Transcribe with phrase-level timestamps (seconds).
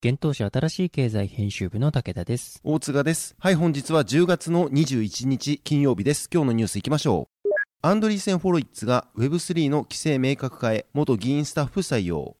[0.00, 2.60] 現当社新しい経済編集部の武田です。
[2.62, 3.34] 大塚です。
[3.40, 6.30] はい、本日は10月の21日金曜日です。
[6.32, 7.48] 今日のニュースいきましょう。
[7.82, 12.36] アンドリーセン・フォロイッツが Web3 の規制明確化へ元議員スタッフ採用。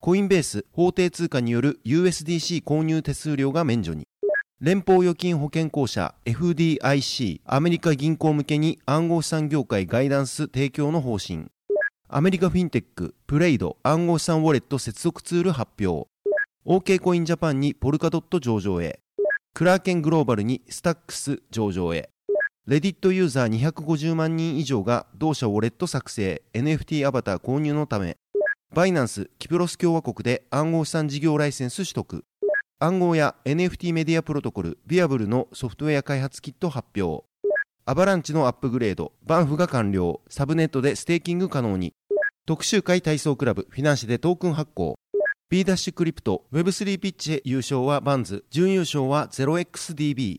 [0.00, 4.08] コインベース法定通貨による USDC 購入手数料が免除に。
[4.60, 11.52] 連邦預金保険公社 FDIC アメリカ銀行向けに暗号資産業界ガイダンス提供の方針。
[12.08, 16.08] アメリカフィンテックプレイド暗号資産ウォレット接続ツール発表。
[16.68, 18.98] OK コインジャパンにポルカドット上場へ。
[19.54, 22.10] クラーケングローバルにスタックス上場へ。
[22.66, 28.16] レディットユーザー250万人以上が同社ウォレット作成、NFT アバター購入のため、
[28.74, 32.24] バイナンス、キプロス共和国で暗号資産事業ライセンス取得。
[32.80, 37.24] 暗号屋 NFT メディアプロトコル、ビアブルのソフトウェア開発キット発表。
[37.84, 41.94] アバランチのアップグレード、バンフが完了、サブネットでステーキング可能に。
[42.44, 44.96] 徳洲会体操クラブ、フィナンシェでトークン発行。
[45.48, 50.38] B ダッシュクリプト Web3 ピッチへ優勝はバンズ準優勝は 0xDB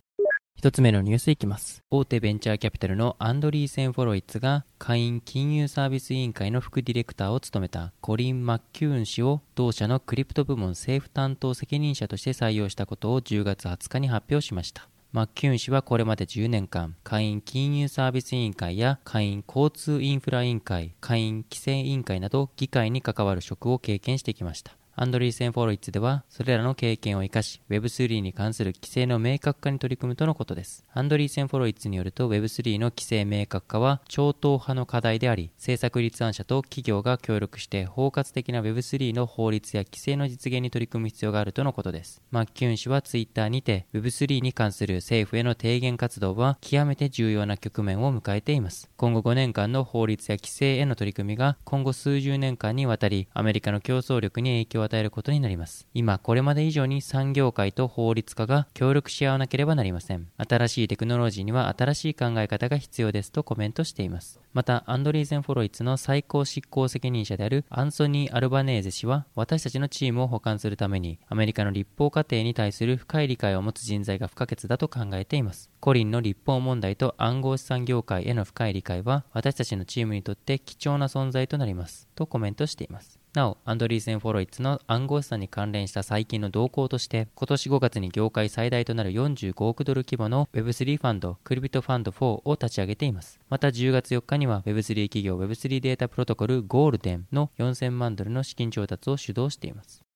[0.58, 1.82] 一つ目のニュースいきます。
[1.90, 14.90] 大手ベンチャーキャピタルのアンドリーセン・ホロウィッツが下院金融サービス委員会の副ディレクターを務めたコリン・マッキューン氏を同社のクリプト部門政府担当責任者として採用したことを10月20日に発表しました。
[15.14, 24.74] マッキューン氏はこれまで10年間、下院金融サービス委員会や下院交通インフラ委員会、下院規制委員会など議会に関わる職を経験してきました。
[25.00, 30.88] アンドリーセン・フォロイッツでは、それらの経験を生かし、Web3 に関する規制の明確化に取り組むとのことです。
[30.92, 42.24] アンドリーセン・フォロイッツによると、Web3 の規制明確化は超党派の課題であり、政策立案者と企業が協力して包括的な Web3 の法律や規制の実現に取り組む必要があるとのことです。
[42.32, 48.90] マッキュン氏は Twitter にて、Web3 に関する政府への提言活動は極めて重要な局面を迎えています。
[48.98, 55.88] 今後5年間の法律や規制への取り組みが、今後数十年間にわたり、アメリカの競争力に影響を与えることになります。
[55.94, 60.28] 今、これまで以上に産業界と法律家が協力し合わなければなりません。
[60.38, 64.42] 新しいテクノロジーには新しい考え方が必要ですとコメントしています。
[64.54, 75.70] また、アンドリーゼン・フォロイツの最高執行責任者であるアンソニー・アルバネーゼ氏は、私たちのチームを補完するために、アメリカの立法過程に対する深い理解を持つ人材が不可欠だと考えています。
[75.80, 82.08] コリンの立法問題と暗号資産業界への深い理解は、私たちのチームにとって貴重な存在となります。
[82.16, 83.20] とコメントしています。
[83.34, 93.40] なお、アンドリーセン・フォロイツの暗号資産に関連した最近の動向として、今年5月に業界最大となる45億ドル規模の Web3 ファンド、クリビトファンド4を立ち上げています。
[93.50, 100.07] また10月4日には Web3 企業 Web3 データプロトコルゴールデンの4000万ドルの資金調達を主導しています。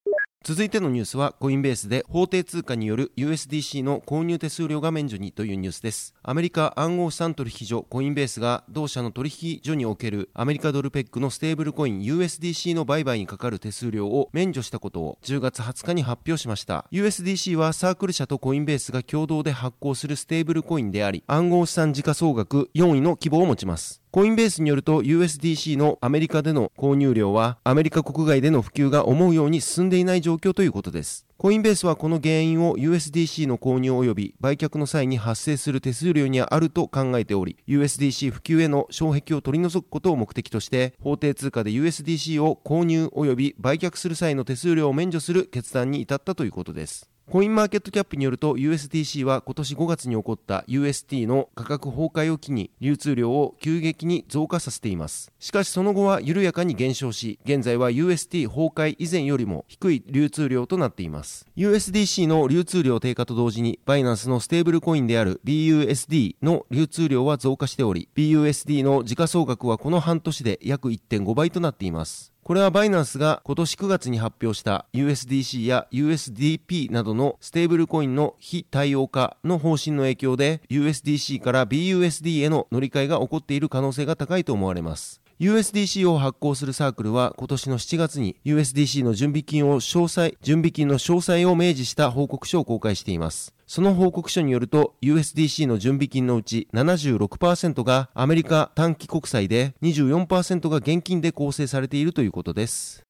[0.44, 6.16] 続いてのニュースはコインベースで法定通貨による USDC の購入手数料が免除にというニュースです。
[6.24, 16.88] アメリカ暗号資産取引所コインベースが同社の取引所におけるアメリカドルペックのステーブルコイン USDC の売買にかかる手数料を免除したことを10月20日に発表しました。
[16.91, 24.01] USDC はサークル社とコインベースが共同で発行するステーブルコインであり暗号資産時価総額4位の規模を持ちます。
[24.13, 31.25] コインベースによると USDC のアメリカでの購入量はアメリカ国外での普及が思うように進んでいない状況ということです。
[31.37, 47.10] コインベースはこの原因を USDC の購入及び売却の際に発生する手数料にあると考えており USDC 普及への障壁を取り除くことを目的として法定通貨で USDC を購入及び売却する際の手数料を免除する決断に至ったということです。
[47.29, 55.32] コインマーケットキャップによると USDC は今年5月に起こった UST の価格崩壊を機に流通量を急激に増加させています。
[55.40, 61.47] しかしその後は緩やかに減少し、現在は UST 崩壊以前よりも低い流通量となっています。
[61.56, 72.30] USDC の流通量低下と同時に、バイナンスのステーブルコインである BUSD の流通量は増加しており、BUSD の時価総額はこの半年で約1.5倍となっています。
[72.52, 85.22] これはバイナンスが今年9月に発表した USDC や USDP などのステーブルコインの非対応化の方針の影響で USDC から BUSD への乗り換えが起こっている可能性が高いと思われます。
[85.40, 93.56] USDC を発行するサークルは今年の7月に USDC の準備金を詳細、準備金の詳細を明示した報告書を公開しています。
[93.73, 103.06] その報告書によると USDC の準備金のうち76%がアメリカ短期国債で24%が現金で構成されているということです。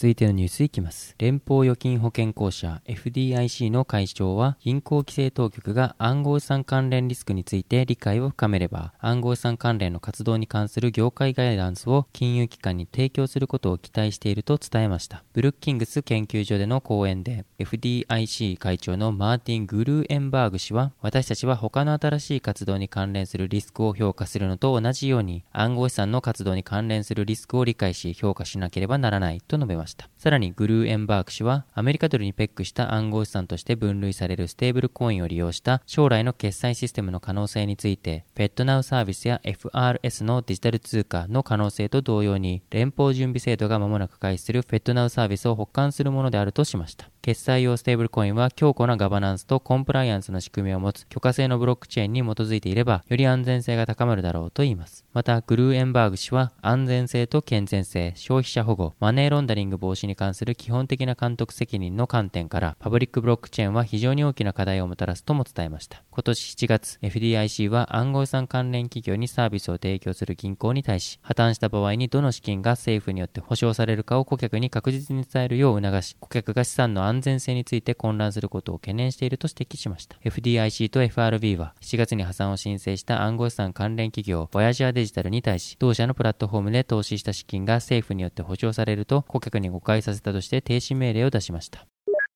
[0.00, 1.14] 続いてのニュースいきます。
[1.18, 15.22] 連邦預金保険公社 FDIC の会長は銀行規制当局が暗号資産関連リスクについて理解を深めれば暗号資産関連の活動に関する業界ガイダンスを金融機関に提供することを期待していると伝えました。
[15.34, 29.89] ブルッキングス研究所での講演で FDIC 会長のマーティン・グルーエンバーグ氏は私たちは他の新しい活動に関連するリスクを評価するのと同じように暗号資産の活動に関連するリスクを理解し評価しなければならないと述べました。
[29.90, 30.08] した。
[30.16, 47.10] さらにグルーエンバーク氏はアメリカドルにペックした暗号資産として分類されるステーブルコインを利用した将来の決済システムの可能性について FedNow サービスや FRS のデジタル通貨の可能性と同様に連邦準備制度が間もなく開始するフェットナウサービスを補完するものであるとしました。
[47.22, 55.04] 決済用ステーブルコインは強固なガバナンスとコンプライアンスの仕組みを持つ許可制のブロックチェーンに基づいていればより安全性が高まるだろうと言います。
[55.12, 66.02] また、グルーエンバーグ氏は安全性と健全性、消費者保護、マネーロンダリング防止に関する基本的な監督責任の観点からパブリックブロックチェーンは非常に大きな課題をもたらすとも伝えました。
[66.10, 80.16] 今年7月、FDIC は暗号資産関連企業にサービスを提供する銀行に対し、破綻した場合にどの資金が政府によって保証されるかを顧客に確実に伝えるよう促し、顧客が資産の安安全性について混乱することを懸念していると指摘しました。
[80.24, 91.89] FDIC と FRB は7月に破産を申請した暗号資産関連企業、ボヤジアデジタルに対し、同社のプラットフォームで投資した資金が政府によって保証されると顧客に誤解させたとして停止命令を出しました。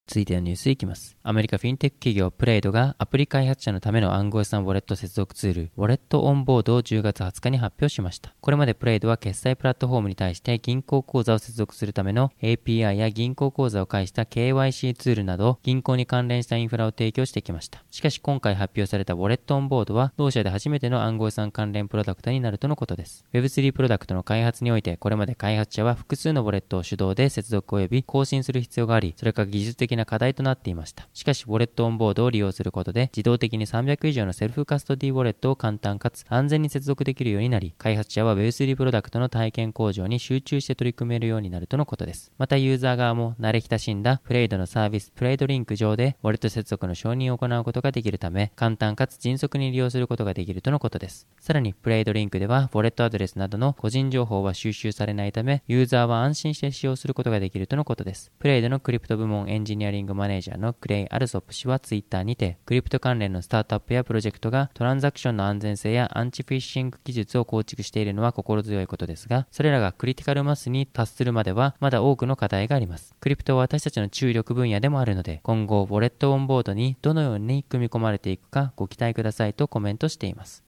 [0.07, 1.17] 続いてのニュースいきます。
[1.23, 8.35] アメリカフィンテック企業プレイドがアプリ開発者のための暗号資産ウォレット接続ツール、ウォレットオンボードを10月20日に発表しました。
[8.43, 17.83] これまでプレイドは決済プラットフォームに対して銀行口座を接続するための API や銀行口座を介した KYC ツールなど銀行に関連したインフラを提供してきました。
[17.91, 23.25] しかし今回発表されたウォレットオンボードは同社で初めての暗号資産関連プロダクトになるとのことです。
[23.33, 31.09] Web3 プロダクトの開発においてこれまで開発者は複数のウォレットを手動で接続及び更新する必要があり、それが技術的な課題となっていました。
[31.13, 42.33] しかし、ウォレットオンボードを利用することで、自動的に300以上のセルフカストディウォレットを簡単かつ安全に接続できるようになり、開発者は Web3 プロダクトの体験向上に集中して取り組めるようになるとのことです。
[42.39, 51.27] また、ユーザー側も慣れ親しんだプレイドのサービス、プレイドリンク上で、ウォレット接続の承認を行うことができるため、簡単かつ迅速に利用することができるとのことです。
[51.39, 58.33] さらに、プレイドリンクでは、ウォレットアドレスなどの個人情報は収集されないため、ユーザーは安心して使用することができるとのことです。
[58.39, 73.15] プレイドのクリプト部門エンジニアリングマネージャーのクレイ・アルソップ氏はツイッターにて、クリプト関連のスタートアップやプロジェクトがトランザクションの安全性やアンチフィッシング技術を構築しているのは心強いことですが、それらがクリティカルマスに達するまではまだ多くの課題があります。
[73.21, 80.65] クリプトは私たちの注力分野でもあるので、今後、ウォレットオンボードにどのように組み込まれていくかご期待くださいとコメントしています。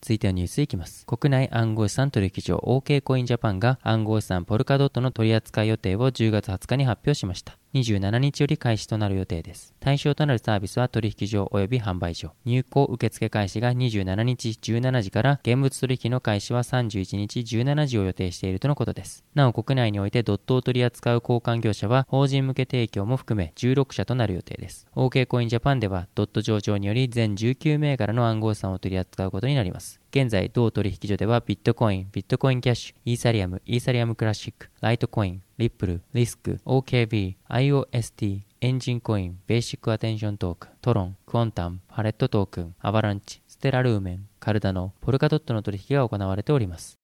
[0.00, 1.04] 続いてのニュースいきます。
[1.04, 7.59] 国内暗号資産取引所 OK コインジャパンが暗号資産ポルカドットの取り扱い予定を10月20日に発表しました。
[7.74, 9.74] 27日より開始となる予定です。
[9.78, 12.32] 対象となるサービスは取引所及び販売所。
[12.44, 19.24] 入庫受付開始が27日17時から現物取引の開始は31日17時を予定しているとのことです。
[19.34, 24.86] なお国内においてドットを取り扱う交換業者は法人向け提供も含め16社となる予定です。
[24.96, 29.99] OK コインジャパンではドット上場により全19銘柄の暗号資産を取り扱うことになります。
[30.10, 46.99] 現在、同取引所ではビットコイン、ビットコインキャッシュ、イーサリアム、イーサリアムクラシック、ライトコイン、リップル、リスク、OKB、IOST、エンジンコイン、ベーシックアテンショントークン、トロン、クォンタム、パレットトークン、アバランチ、ステラルーメン、カルダノ、ポルカドットの取引が行われております。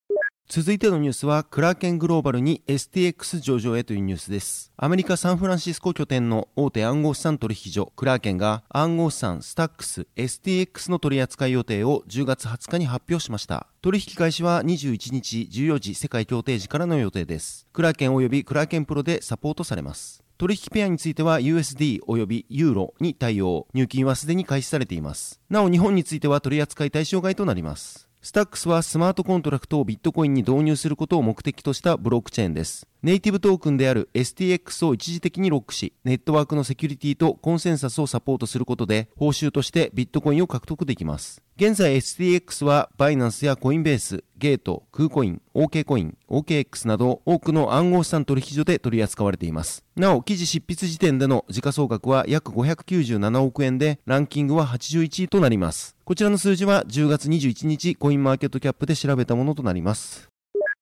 [0.48, 4.72] 続いてのニュースは、クラーケングローバルに STX 上場へというニュースです。
[4.76, 13.66] アメリカ・サンフランシスコ拠点の大手暗号資産取引所、クラーケンが暗号資産スタックス STX の取扱い予定を10月20日に発表しました。
[13.82, 17.66] 取引開始は21日14時世界協定時からの予定です。
[17.72, 20.22] クラーケン及びクラーケンプロでサポートされます。
[20.38, 23.66] 取引ペアについては USD およびユーロに対応。
[23.74, 25.40] 入金はすでに開始されています。
[25.50, 28.05] なお日本については取扱い対象外となります。
[28.26, 32.88] スタックスはスマートコントラクトをビットコインに導入することを目的としたブロックチェーンです。
[33.06, 41.40] ネイティブトークンである STX を一時的にロックし、ネットワークのセキュリティとコンセンサスをサポートすることで、報酬としてビットコインを獲得できます。
[41.56, 49.84] 現在 STX はバイナンスやコインベース、ゲート、クーコイン、OK コイン、OKX など多くの暗号資産取引所で取り扱われています。
[49.94, 55.94] なお、記事執筆時点での時価総額は約597億円で、ランキングは81位となります。
[56.04, 60.28] こちらの数字は10月21日コインマーケットキャップで調べたものとなります。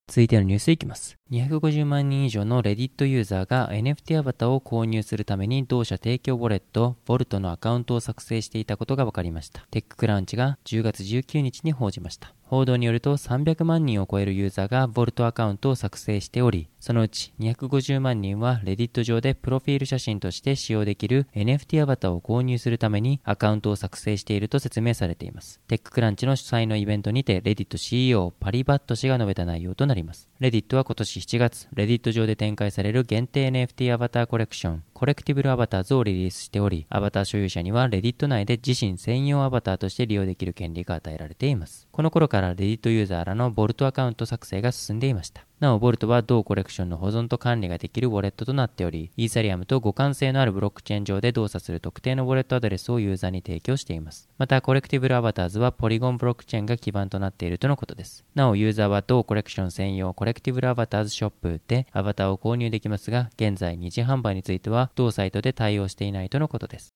[0.07, 1.17] 続いてのニュースいきます。
[1.31, 9.67] 250万人以上の Reddit ユーザーが NFT アバターを購入するために同社提供ウォレット、ボルトのアカウントを作成していたことが分かりました。
[9.71, 12.35] テッククランチが10月19日に報じました。
[12.55, 25.61] 報道によると300万人を超えるユーザーがボルトアカウントを作成しており、そのうち250万人は Reddit 上でプロフィール写真として使用できる NFT アバターを購入するためにアカウントを作成していると説明されています。
[25.67, 30.29] テッククランチの主催のイベントにて Reddit CEO パリバット氏が述べた内容となります。
[30.41, 41.89] Reddit は今年7月、Reddit 上で展開される限定 NFT アバターコレクション、コレクティブルアバターズをリリースしており、アバター所有者には Reddit 内で自身専用アバターとして利用できる権利が与えられています。
[41.91, 45.45] この頃から Reddit ユーザーらのボルトアカウント作成が進んでいました。
[45.59, 54.29] なお、ボルトは同コレクションの保存と管理ができるウォレットとなっており、イーサリアムと互換性のあるブロックチェーン上で動作する特定のウォレットアドレスをユーザーに提供しています。
[54.39, 58.25] また、コレクティブルアバターズはポリゴンブロックチェーンが基盤となっているとのことです。
[58.35, 66.95] なお、ユーザーは同コレクション専用コレクティブルアバターズショップでアバターを購入できますが、現在二次販売については同サイトで対応していないとのことです。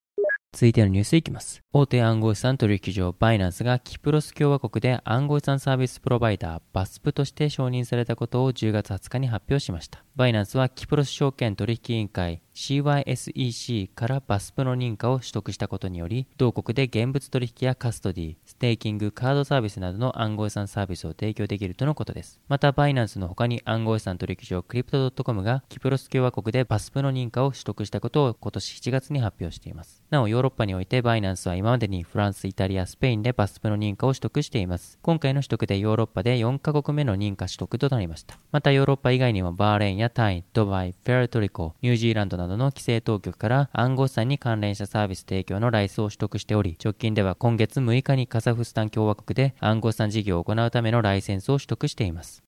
[0.52, 1.60] 続いてのニュースいきます。
[1.72, 10.02] 大手暗号資産取引所バイナンスがキプロス共和国で暗号資産サービスプロバイダー VASP として承認されたことを10月20日に発表しました。
[10.16, 22.40] バイナンスはキプロス証券取引委員会 CYSEC から VASP の認可を取得したことにより、同国で現物取引やカストディ、ステーキング、カードサービスなどの暗号資産サービスを提供できるとのことです。
[22.48, 30.02] また、バイナンスの他に暗号資産取引所クリプト .com がキプロス共和国で VASP の認可を取得したことを今年7月に発表しています。
[30.10, 34.98] なお、ヨーロッパにおいてバイナンスは今までにフランス、イタリア、スペインで VASP の認可を取得しています。
[35.00, 38.36] 今回の取得でヨーロッパで4カ国目の認可取得となりました。
[38.50, 52.47] また、ヨーロッパ以外にもバーレーンやタイ、ドバイ、プエルトリコ、ニュージーランドなどなどの規制当局から暗号資産に関連したサービス提供のライセンスを取得しており、直近では今月6日にカザフスタン共和国で暗号資産事業を行うためのライセンスを取得しています。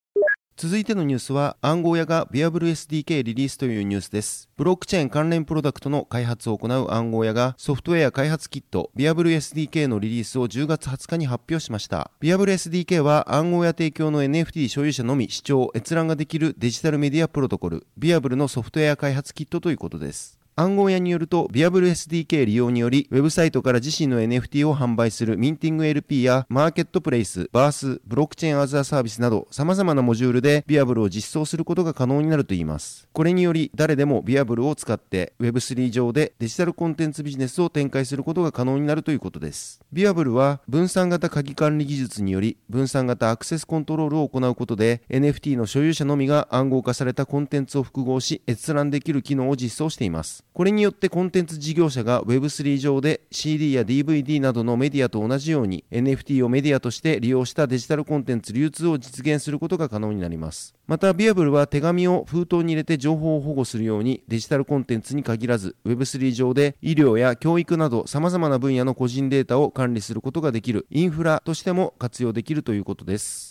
[0.63, 4.51] 続いてのニュースは暗号屋がビアブル SDK リリースというニュースです。
[4.59, 12.11] ブロックチェーン関連プロダクトの開発を行う暗号屋がソフトウェア開発キットビアブル SDK のリリースを10月20日に発表しました。
[12.21, 20.40] ビアブル SDK は暗号屋提供の NFT 所有者のみ視聴閲覧ができるデジタルメディアプロトコルビアブルのソフトウェア開発キットということです。
[20.61, 33.09] 暗号屋によると、ビアブル SDK 利用により、ウェブサイトから自身の NFT を販売するミンティング LP やマーケットプレイス、バース、ブロックチェーンアザーサービスなど、様々なモジュールでビアブルを実装することが可能になるといいます。
[33.15, 39.81] これにより、誰でもビアブルを使って Web3 上でデジタルコンテンツビジネスを展開することが可能になるということです。
[39.95, 50.45] ビアブルは、分散型鍵管理技術により、分散型アクセスコントロールを行うことで、NFT の所有者のみが暗号化されたコンテンツを複合し、閲覧できる機能を実装しています。
[50.53, 60.75] これによってコンテンツ事業者が Web3 上で CD や DVD などのメディアと同じように NFT をメディアとして利用したデジタルコンテンツ流通を実現することが可能になります。
[60.87, 73.50] また、ビアブルは手紙を封筒に入れて情報を保護するようにデジタルコンテンツに限らず Web3 上で医療や教育など様々な分野の個人データを管理することができるインフラとしても活用できるということです。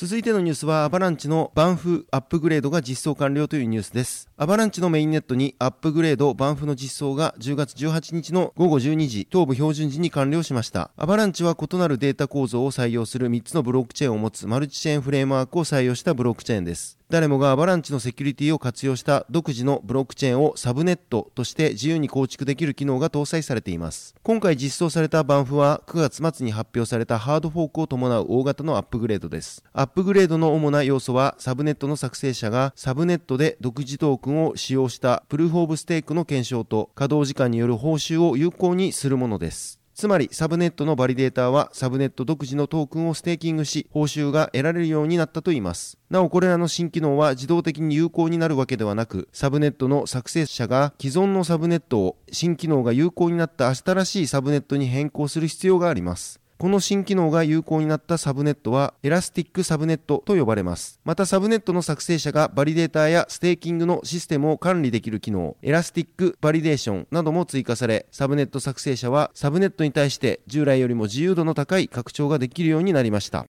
[0.00, 4.28] 続いてのニュースはアバランチのバンフアップグレードが実装完了というニュースです。
[4.36, 10.92] アバランチのメインネットにアップグレードバンフの実装が10月18日の午後12時東部標準時に完了しました。
[10.96, 16.96] アバランチは異なるデータ構造を採用する3つのブロックチェーンを持つマルチチェーンフレームワークを採用したブロックチェーンです。
[17.10, 24.14] 誰もがアバランチのセキュリティを活用した独自のブロックチェーンをサブネットとして自由に構築できる機能が搭載されています。
[24.22, 29.64] 今回実装されたバンフは9月末に発表されたハードフォークを伴う大型のアップグレードです。
[29.72, 39.77] アップグレードの主な要素はサブネットの作成者がサブネットで独自トークンを使用したプルーフオブステークの検証と稼働時間による報酬を有効にするものです。
[39.98, 45.98] つまり、サブネットのバリデーターは、サブネット独自のトークンをステーキングし、報酬が得られるようになったといいます。
[46.08, 56.38] なお、これらの新機能は自動的に有効になるわけではなく、サブネットの作成者が既存のサブネットを新機能が有効になった新しいサブネットに変更する必要があります。
[56.58, 60.98] この新機能が有効になったサブネットはエラスティックサブネットと呼ばれます。
[61.04, 73.46] またサブネットの作成者がバリデーターやステーキングのシステムを管理できる機能エラスティックバリデーションなども追加されサブネット作成者はサブネットに対して従来よりも自由度の高い拡張ができるようになりました。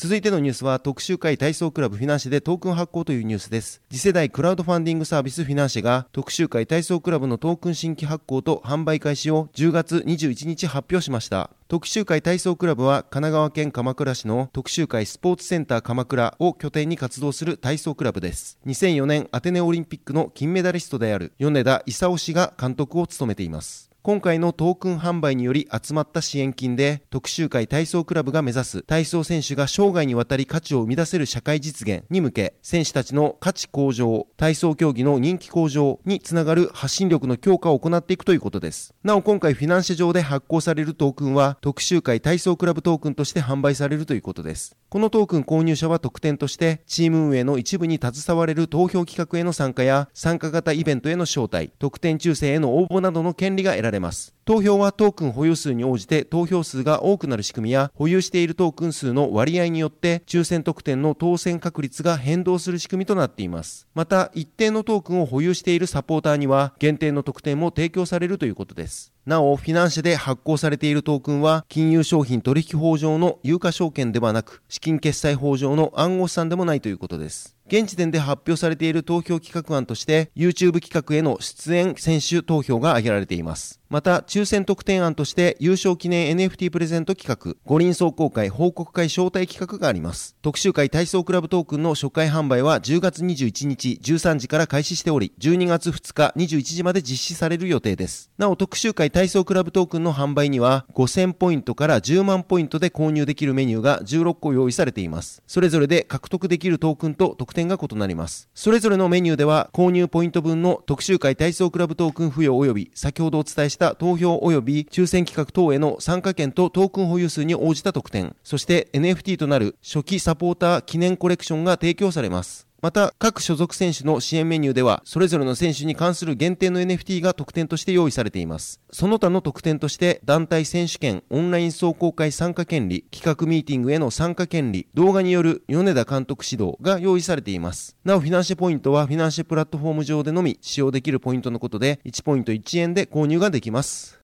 [0.00, 3.82] 続いてのニュースは徳洲会体操クラブフィナンシェでトークン発行というニュースです。
[3.90, 11.50] 次世代クラウドファンディングサービスフィナンシェが徳洲会体操クラブのトークン新規発行と販売開始を10月21日発表しました。
[11.66, 18.56] 徳洲会体操クラブは神奈川県鎌倉市の徳洲会スポーツセンター鎌倉を拠点に活動する体操クラブです。
[18.66, 23.87] 2004年アテネオリンピックの金メダリストである米田功氏が監督を務めています。
[24.00, 38.94] 今回のトークン販売により集まった支援金で徳洲会体操クラブが目指す体操選手が生涯にわたり価値を生み出せる社会実現に向け選手たちの価値向上体操競技の人気向上につながる発信力の強化を行っていくということです。
[39.02, 44.76] なお今回フィナンシェ上で発行されるトークンは特集会体操クラブトークンとして販売されるということです。
[44.90, 54.34] このトークン購入者は特典としてチーム運営の一部に携われる投票企画への参加や参加型イベントへの招待特典抽選への応募などの権利が得られられます。
[54.44, 63.88] 投票はトークン保有数に応じて投票数が多くなる仕組みや保有しているトークン数の割合によって抽選特典の当選確率が変動する仕組みとなっています。
[63.94, 69.12] また一定のトークンを保有しているサポーターには限定の特典も提供されるということです。
[69.26, 77.54] なお、フィナンシェで発行されているトークンは、金融商品取引法上の有価証券ではなく、資金決済法上の暗号資産でもないということです。
[77.66, 83.77] 現時点で発表されている投票企画案として YouTube 企画への出演選手投票が挙げられています。
[83.90, 90.36] また抽選特典案として優勝記念 NFT プレゼント企画五輪壮行会報告会招待企画があります。
[90.42, 98.30] 特集会体操クラブトークンの初回販売は10月21日13時から開始しており12月2日21時まで実施される予定です。
[98.36, 105.42] なお特集会体操クラブトークンの販売には5000ポイントから10万ポイントで購入できるメニューが16個用意されています。
[105.46, 108.50] それぞれで獲得できるトークンと特典が異なります。
[108.54, 118.36] それぞれのメニューでは購入ポイント分の特集会体操クラブトークン付与及び先ほどお伝えしたた投票及び抽選企画等への参加券とトークン保有数に応じた特典。
[118.44, 122.67] そして NFT となる初期サポーター記念コレクションが提供されます。
[122.80, 128.80] また、各所属選手の支援メニューでは、それぞれの選手に関する限定の NFT が特典として用意されています。
[128.92, 137.96] その他の特典として、団体選手権、オンライン壮行会参加権利、企画ミーティングへの参加権利、動画による米田監督指導が用意されています。
[138.04, 144.17] なお、フィナンシェポイントは、フィナンシェプラットフォーム上でのみ使用できるポイントのことで、1ポイント1円で購入ができます。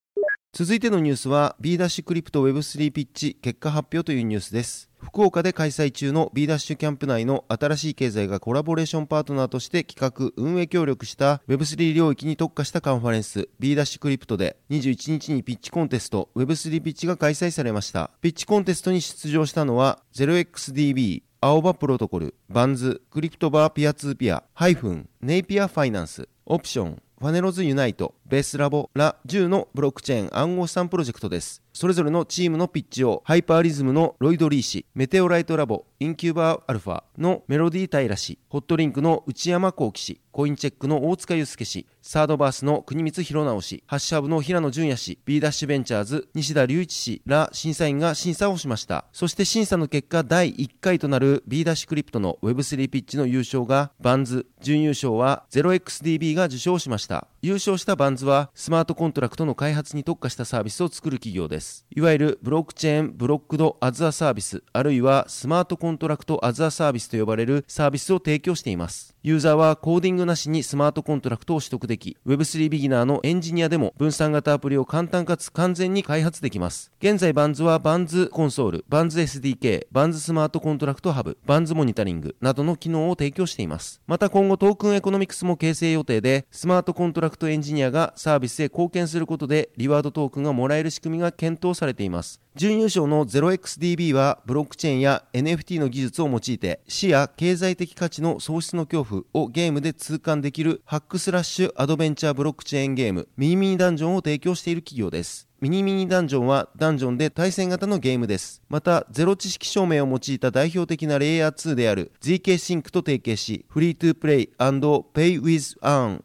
[0.57, 4.89] 続いてのニュースは B ダッシュクリプト Web3 ピッチ結果発表というニュースです。
[4.99, 18.11] 福岡で開催中の B ダッシュキャンプ内の新しい経済がコラボレーションパートナーとして企画運営協力した Web3 領域に特化したカンファレンス B ダッシュクリプトで21日にピッチコンテスト Web3 ピッチが開催されました。
[18.21, 31.64] ピッチコンテストに出場したのは 0xDB 青葉プロトコル、バンズ、クリプトバーピアツーピア、ハイフン、ネイピアファイナンス、オプション、ファネロズユナイト、ベースラボラ10のブロックチェーン暗号資産プロジェクトです。
[31.75, 49.05] それぞれのチームのピッチをハイパーリズムのロイド・リー氏、メテオライトラボ、インキューバーアルファのメロディー・タイラ氏、ホットリンクの内山幸喜氏、コインチェックの大塚祐介氏、サードバースの国光弘直氏、ハッシャブの平野淳也氏、B ダッシュベンチャーズ、西田隆一氏ら審査員が審査をしました。
[49.11, 57.27] そして審査の結果第1回となる B ダッシュクリプトの Web3 ピッチの優勝がバンズ、準優勝は 0xDB が受賞しました。
[57.41, 61.64] 優勝したバンズはスマートコントラクトの開発に特化したサービスを作る企業です。
[61.95, 69.14] いわゆるブロックチェーンブロックド as a Service、あるいは Smart Contract as a Service と呼ばれるサービスを提供しています。
[69.25, 76.91] ユーザーはコーディングなしにスマートコントラクトを取得でき、Web3 ビギナーのエンジニアでも分散型アプリを簡単かつ安全に開発できます。
[76.99, 83.99] 現在バンズはバンズコンソール、バンズ SDK、バンズスマートコントラクトハブ、バンズモニタリングなどの機能を提供しています。
[84.05, 92.41] また今後トークンエコノミクスも形成予定で、スマートコントラクトエンジニアがサービスへ貢献することでリワードトークンがもらえる仕組みが検討されています。
[92.55, 105.47] 準優勝の 0xDB はブロックチェーンや NFT の技術を用いて死や経済的価値の喪失の恐怖をゲームで痛感できるハックスラッシュアドベンチャーブロックチェーンゲームミニミニダンジョンを提供している企業です。
[105.61, 108.61] ミニミニダンジョンはダンジョンで対戦型のゲームです。
[108.69, 116.21] また、ゼロ知識証明を用いた代表的なレイヤー2である ZK シンクと提携し、 Free to Play & Play with Earn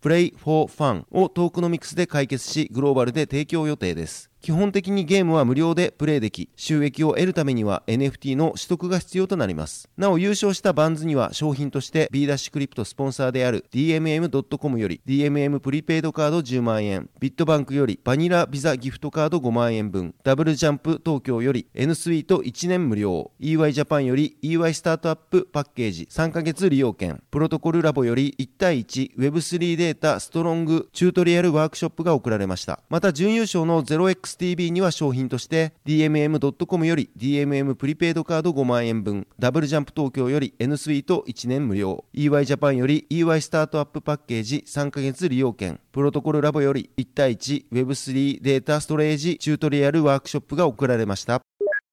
[0.00, 4.29] Play for Fun をトークノミクスで解決し、グローバルで提供予定です。
[4.42, 9.90] 基本的にゲームは無料でプレイでき、収益を得るためには NFT の取得が必要となります。
[9.98, 32.80] なお優勝したバンズには賞品として B ダッシュクリプトスポンサーである DMM.com より DMM プリペイドカード10万円、ビットバンクよりバニラビザギフトカード5万円分、ダブルジャンプ東京より N スイート1年無料、EY ジャパンより EY スタートアップパッケージ3ヶ月利用券、プロトコルラボより1対 1Web3 データストレージチュートリアルワークショップが贈られました。
[32.88, 51.40] また準優勝の 0xDB には賞品として DMM.com より DMM プリペイドカード5万円分、ダブルジャンプ東京より N スイート1年無料、EY ジャパンより EY スタートアップパッケージ3ヶ月利用券、プロトコルラボより1対 1Web3 データストレージチュートリアルワークショップが贈られました。